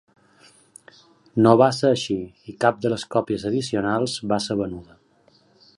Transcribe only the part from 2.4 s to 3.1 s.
i cap de les